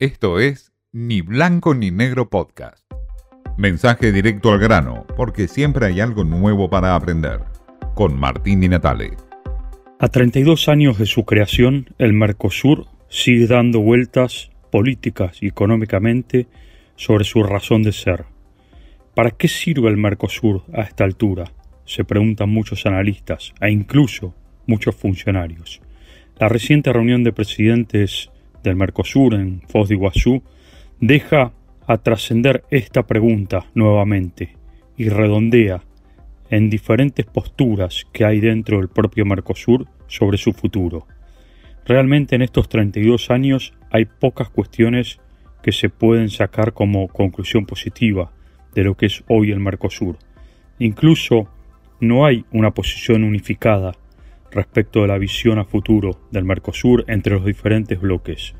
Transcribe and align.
Esto 0.00 0.40
es 0.40 0.72
Ni 0.90 1.20
Blanco 1.20 1.72
ni 1.72 1.92
Negro 1.92 2.28
Podcast. 2.28 2.84
Mensaje 3.56 4.10
directo 4.10 4.50
al 4.50 4.58
grano, 4.58 5.06
porque 5.16 5.46
siempre 5.46 5.86
hay 5.86 6.00
algo 6.00 6.24
nuevo 6.24 6.68
para 6.68 6.96
aprender. 6.96 7.42
Con 7.94 8.18
Martín 8.18 8.60
Di 8.60 8.68
Natale. 8.68 9.12
A 10.00 10.08
32 10.08 10.68
años 10.68 10.98
de 10.98 11.06
su 11.06 11.24
creación, 11.24 11.94
el 11.98 12.12
Mercosur 12.12 12.88
sigue 13.08 13.46
dando 13.46 13.78
vueltas 13.82 14.50
políticas 14.72 15.40
y 15.40 15.46
económicamente 15.46 16.48
sobre 16.96 17.22
su 17.22 17.44
razón 17.44 17.84
de 17.84 17.92
ser. 17.92 18.24
¿Para 19.14 19.30
qué 19.30 19.46
sirve 19.46 19.90
el 19.90 19.96
Mercosur 19.96 20.64
a 20.74 20.82
esta 20.82 21.04
altura? 21.04 21.52
Se 21.84 22.02
preguntan 22.02 22.50
muchos 22.50 22.84
analistas 22.84 23.54
e 23.60 23.70
incluso 23.70 24.34
muchos 24.66 24.96
funcionarios. 24.96 25.80
La 26.40 26.48
reciente 26.48 26.92
reunión 26.92 27.22
de 27.22 27.32
presidentes 27.32 28.32
del 28.64 28.74
Mercosur 28.74 29.34
en 29.34 29.60
Foz 29.68 29.88
de 29.88 29.94
Iguazú 29.94 30.42
deja 31.00 31.52
a 31.86 31.98
trascender 31.98 32.64
esta 32.70 33.06
pregunta 33.06 33.66
nuevamente 33.74 34.56
y 34.96 35.08
redondea 35.08 35.82
en 36.50 36.70
diferentes 36.70 37.26
posturas 37.26 38.06
que 38.12 38.24
hay 38.24 38.40
dentro 38.40 38.78
del 38.78 38.88
propio 38.88 39.26
Mercosur 39.26 39.86
sobre 40.06 40.38
su 40.38 40.52
futuro. 40.52 41.06
Realmente 41.84 42.34
en 42.36 42.42
estos 42.42 42.68
32 42.68 43.30
años 43.30 43.74
hay 43.90 44.06
pocas 44.06 44.48
cuestiones 44.48 45.20
que 45.62 45.72
se 45.72 45.90
pueden 45.90 46.30
sacar 46.30 46.72
como 46.72 47.08
conclusión 47.08 47.66
positiva 47.66 48.32
de 48.74 48.84
lo 48.84 48.96
que 48.96 49.06
es 49.06 49.22
hoy 49.28 49.50
el 49.50 49.60
Mercosur. 49.60 50.16
Incluso 50.78 51.48
no 52.00 52.24
hay 52.24 52.44
una 52.50 52.72
posición 52.72 53.24
unificada 53.24 53.92
respecto 54.54 55.02
de 55.02 55.08
la 55.08 55.18
visión 55.18 55.58
a 55.58 55.64
futuro 55.64 56.20
del 56.30 56.44
Mercosur 56.44 57.04
entre 57.08 57.34
los 57.34 57.44
diferentes 57.44 58.00
bloques. 58.00 58.54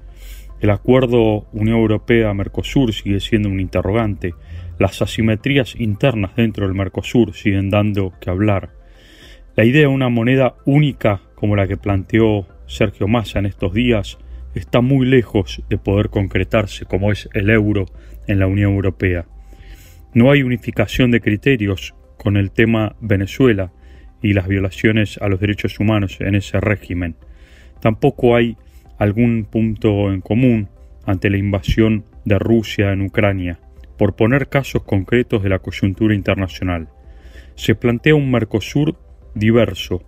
El 0.61 0.71
acuerdo 0.71 1.47
Unión 1.53 1.79
Europea-Mercosur 1.79 2.93
sigue 2.93 3.21
siendo 3.21 3.49
un 3.49 3.61
interrogante. 3.61 4.35
Las 4.79 5.01
asimetrías 5.03 5.75
internas 5.79 6.37
dentro 6.37 6.67
del 6.67 6.75
Mercosur 6.75 7.35
siguen 7.35 7.71
dando 7.71 8.13
que 8.21 8.31
hablar. 8.31 8.71
La 9.57 9.65
idea 9.65 9.83
de 9.83 9.95
una 9.95 10.09
moneda 10.09 10.57
única 10.65 11.21
como 11.35 11.55
la 11.55 11.69
que 11.69 11.77
planteó 11.77 12.47
Sergio 12.67 13.07
Massa 13.09 13.39
en 13.39 13.47
estos 13.47 13.73
días 13.73 14.19
está 14.55 14.81
muy 14.81 15.07
lejos 15.07 15.63
de 15.69 15.79
poder 15.79 16.11
concretarse 16.11 16.87
como 16.87 17.13
es 17.13 17.29
el 17.35 17.51
euro 17.51 17.87
en 18.27 18.39
la 18.39 18.47
Unión 18.47 18.73
Europea. 18.73 19.27
No 20.15 20.31
hay 20.31 20.43
unificación 20.43 21.11
de 21.11 21.21
criterios 21.21 21.95
con 22.17 22.37
el 22.37 22.51
tema 22.53 22.97
Venezuela 23.01 23.73
y 24.25 24.33
las 24.33 24.49
violaciones 24.49 25.19
a 25.19 25.29
los 25.29 25.39
derechos 25.39 25.79
humanos 25.79 26.17
en 26.21 26.35
ese 26.35 26.59
régimen. 26.59 27.15
Tampoco 27.81 28.35
hay 28.35 28.57
algún 28.99 29.45
punto 29.45 30.11
en 30.11 30.23
común 30.23 30.71
ante 31.05 31.29
la 31.29 31.37
invasión 31.37 32.05
de 32.25 32.39
Rusia 32.39 32.93
en 32.93 33.03
Ucrania, 33.03 33.61
por 33.99 34.17
poner 34.17 34.49
casos 34.49 34.83
concretos 34.83 35.43
de 35.43 35.51
la 35.51 35.59
coyuntura 35.59 36.15
internacional. 36.15 36.89
Se 37.55 37.75
plantea 37.75 38.15
un 38.15 38.31
Mercosur 38.31 38.97
diverso, 39.35 40.03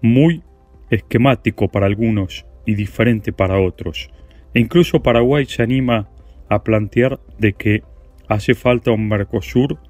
muy 0.00 0.44
esquemático 0.88 1.66
para 1.66 1.86
algunos 1.86 2.46
y 2.64 2.76
diferente 2.76 3.32
para 3.32 3.58
otros. 3.58 4.08
E 4.54 4.60
incluso 4.60 5.02
Paraguay 5.02 5.46
se 5.46 5.64
anima 5.64 6.08
a 6.48 6.62
plantear 6.62 7.18
de 7.38 7.54
que 7.54 7.82
hace 8.28 8.54
falta 8.54 8.92
un 8.92 9.08
Mercosur 9.08 9.80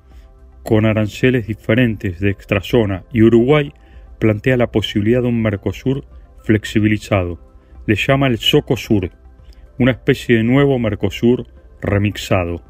con 0.69 0.85
aranceles 0.85 1.47
diferentes 1.47 2.21
de 2.21 2.29
extrazona 2.29 3.03
y 3.11 3.23
Uruguay 3.23 3.73
plantea 4.19 4.59
la 4.59 4.71
posibilidad 4.71 5.23
de 5.23 5.29
un 5.29 5.41
Mercosur 5.41 6.05
flexibilizado. 6.45 7.41
Le 7.87 7.95
llama 7.95 8.27
el 8.27 8.37
Socosur, 8.37 9.11
una 9.79 9.93
especie 9.93 10.37
de 10.37 10.43
nuevo 10.43 10.79
Mercosur 10.79 11.47
remixado. 11.81 12.63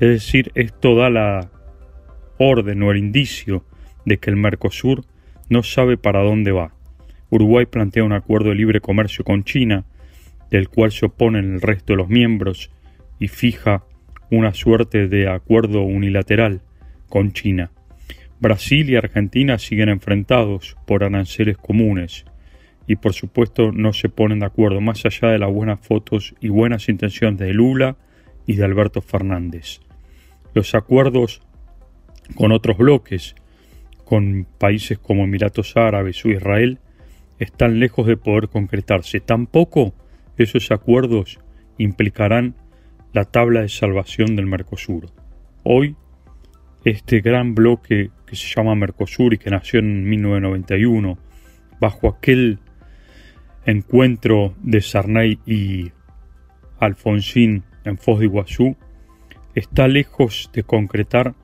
Es 0.00 0.08
decir, 0.08 0.50
esto 0.56 0.96
da 0.96 1.10
la 1.10 1.48
orden 2.38 2.82
o 2.82 2.90
el 2.90 2.98
indicio 2.98 3.64
de 4.04 4.18
que 4.18 4.30
el 4.30 4.36
Mercosur 4.36 5.04
no 5.48 5.62
sabe 5.62 5.96
para 5.96 6.24
dónde 6.24 6.50
va. 6.50 6.74
Uruguay 7.30 7.66
plantea 7.66 8.02
un 8.02 8.14
acuerdo 8.14 8.48
de 8.48 8.56
libre 8.56 8.80
comercio 8.80 9.24
con 9.24 9.44
China, 9.44 9.84
del 10.50 10.68
cual 10.68 10.90
se 10.90 11.06
oponen 11.06 11.54
el 11.54 11.60
resto 11.60 11.92
de 11.92 11.98
los 11.98 12.08
miembros, 12.08 12.72
y 13.20 13.28
fija 13.28 13.84
una 14.28 14.54
suerte 14.54 15.06
de 15.06 15.28
acuerdo 15.28 15.82
unilateral 15.82 16.62
con 17.08 17.32
China. 17.32 17.70
Brasil 18.40 18.88
y 18.88 18.96
Argentina 18.96 19.58
siguen 19.58 19.88
enfrentados 19.88 20.76
por 20.86 21.02
aranceles 21.02 21.56
comunes 21.56 22.24
y 22.86 22.96
por 22.96 23.12
supuesto 23.12 23.72
no 23.72 23.92
se 23.92 24.08
ponen 24.08 24.40
de 24.40 24.46
acuerdo 24.46 24.80
más 24.80 25.04
allá 25.04 25.28
de 25.28 25.38
las 25.38 25.52
buenas 25.52 25.80
fotos 25.80 26.34
y 26.40 26.48
buenas 26.48 26.88
intenciones 26.88 27.38
de 27.38 27.52
Lula 27.52 27.96
y 28.46 28.54
de 28.54 28.64
Alberto 28.64 29.02
Fernández. 29.02 29.80
Los 30.54 30.74
acuerdos 30.74 31.42
con 32.34 32.52
otros 32.52 32.78
bloques, 32.78 33.34
con 34.04 34.46
países 34.58 34.98
como 34.98 35.24
Emiratos 35.24 35.76
Árabes 35.76 36.24
o 36.24 36.30
Israel, 36.30 36.78
están 37.38 37.78
lejos 37.78 38.06
de 38.06 38.16
poder 38.16 38.48
concretarse. 38.48 39.20
Tampoco 39.20 39.94
esos 40.36 40.70
acuerdos 40.70 41.40
implicarán 41.76 42.54
la 43.12 43.24
tabla 43.24 43.62
de 43.62 43.68
salvación 43.68 44.36
del 44.36 44.46
Mercosur. 44.46 45.10
Hoy 45.62 45.96
este 46.84 47.20
gran 47.20 47.54
bloque 47.54 48.10
que 48.26 48.36
se 48.36 48.46
llama 48.54 48.74
Mercosur 48.74 49.34
y 49.34 49.38
que 49.38 49.50
nació 49.50 49.80
en 49.80 50.08
1991, 50.08 51.18
bajo 51.80 52.08
aquel 52.08 52.58
encuentro 53.64 54.54
de 54.62 54.80
Sarney 54.80 55.38
y 55.46 55.92
Alfonsín 56.78 57.64
en 57.84 57.98
Foz 57.98 58.20
de 58.20 58.26
Iguazú, 58.26 58.76
está 59.54 59.88
lejos 59.88 60.50
de 60.52 60.62
concretar 60.62 61.34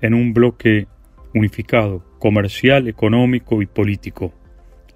en 0.00 0.14
un 0.14 0.32
bloque 0.32 0.86
unificado, 1.34 2.04
comercial, 2.18 2.88
económico 2.88 3.62
y 3.62 3.66
político. 3.66 4.32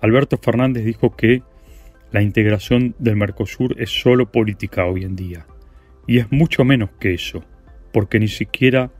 Alberto 0.00 0.38
Fernández 0.38 0.84
dijo 0.84 1.16
que 1.16 1.42
la 2.10 2.22
integración 2.22 2.94
del 2.98 3.16
Mercosur 3.16 3.80
es 3.80 3.90
solo 3.90 4.30
política 4.30 4.84
hoy 4.86 5.04
en 5.04 5.16
día. 5.16 5.46
Y 6.06 6.18
es 6.18 6.30
mucho 6.30 6.64
menos 6.64 6.90
que 7.00 7.14
eso, 7.14 7.44
porque 7.92 8.18
ni 8.18 8.28
siquiera 8.28 8.90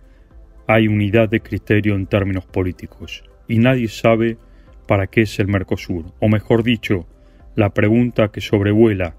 hay 0.67 0.89
unidad 0.89 1.29
de 1.29 1.41
criterio 1.41 1.95
en 1.95 2.07
términos 2.07 2.45
políticos 2.47 3.25
y 3.49 3.59
nadie 3.59 3.89
sabe 3.89 4.39
para 4.87 5.07
qué 5.07 5.23
es 5.23 5.39
el 5.39 5.49
Mercosur, 5.49 6.07
o 6.21 6.29
mejor 6.29 6.63
dicho, 6.63 7.07
la 7.55 7.71
pregunta 7.71 8.29
que 8.29 8.41
sobrevuela 8.41 9.15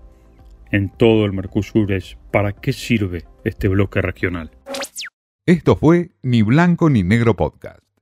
en 0.72 0.90
todo 0.90 1.26
el 1.26 1.34
Mercosur 1.34 1.92
es 1.92 2.18
¿para 2.32 2.52
qué 2.52 2.74
sirve 2.74 3.26
este 3.44 3.68
bloque 3.68 4.02
regional? 4.02 4.52
Esto 5.46 5.76
fue 5.76 6.12
Ni 6.22 6.42
Blanco 6.42 6.90
ni 6.90 7.04
Negro 7.04 7.36
Podcast. 7.36 7.93